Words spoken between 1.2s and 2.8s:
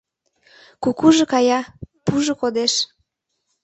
кая— пужо кодеш.